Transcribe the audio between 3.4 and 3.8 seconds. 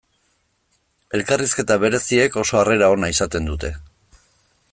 dute.